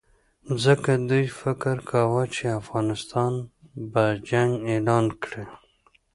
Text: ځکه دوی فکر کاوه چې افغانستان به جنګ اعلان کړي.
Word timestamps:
ځکه 0.63 0.91
دوی 1.09 1.25
فکر 1.39 1.75
کاوه 1.89 2.23
چې 2.35 2.43
افغانستان 2.61 3.33
به 3.91 4.05
جنګ 4.29 4.51
اعلان 4.71 5.05
کړي. 5.23 5.45